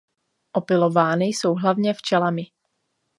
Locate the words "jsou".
1.25-1.53